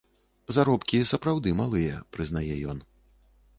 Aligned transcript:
Заробкі 0.55 1.01
сапраўды 1.11 1.53
малыя, 1.61 2.01
прызнае 2.17 2.55
ён. 2.73 2.83